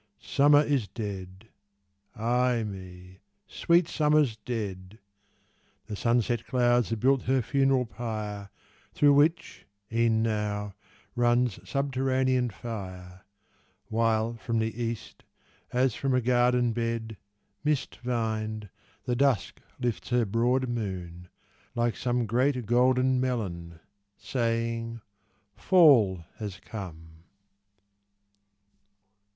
[0.19, 1.47] Summer is dead,
[2.15, 3.19] ay me!
[3.45, 4.97] sweet Summer's dead!
[5.85, 8.49] The sunset clouds have built her funeral pyre,
[8.95, 10.73] Through which, e'en now,
[11.15, 13.21] runs subterranean fire:
[13.89, 15.23] While from the East,
[15.71, 17.15] as from a garden bed,
[17.63, 18.69] Mist vined,
[19.05, 21.27] the Dusk lifts her broad moon
[21.75, 23.79] like some Great golden melon
[24.17, 24.99] saying,
[25.55, 27.21] "Fall has come."